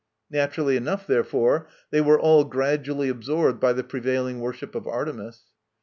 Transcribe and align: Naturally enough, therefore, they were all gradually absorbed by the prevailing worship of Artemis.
Naturally 0.31 0.77
enough, 0.77 1.05
therefore, 1.05 1.67
they 1.91 2.01
were 2.01 2.19
all 2.19 2.43
gradually 2.43 3.07
absorbed 3.07 3.59
by 3.59 3.71
the 3.71 3.83
prevailing 3.83 4.39
worship 4.39 4.73
of 4.73 4.87
Artemis. 4.87 5.41